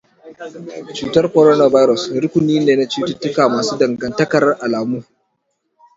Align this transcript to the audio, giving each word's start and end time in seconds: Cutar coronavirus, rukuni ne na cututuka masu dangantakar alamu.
Cutar 0.99 1.25
coronavirus, 1.35 2.01
rukuni 2.21 2.55
ne 2.63 2.73
na 2.79 2.85
cututuka 2.91 3.41
masu 3.53 3.73
dangantakar 3.81 4.45
alamu. 4.65 4.99